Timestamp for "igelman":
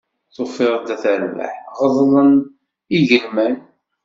2.97-3.57